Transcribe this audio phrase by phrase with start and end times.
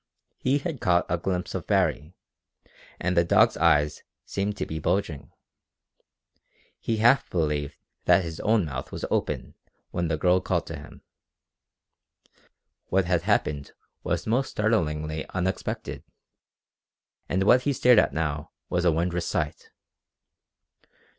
[0.39, 2.15] He had caught a glimpse of Baree,
[2.99, 5.31] and the dog's eyes seemed to be bulging.
[6.79, 9.53] He half believed that his own mouth was open
[9.91, 11.03] when the girl called to him.
[12.87, 16.03] What had happened was most startlingly unexpected,
[17.29, 19.69] and what he stared at now was a wondrous sight!